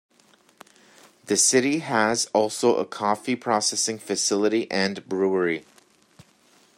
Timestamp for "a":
2.77-2.87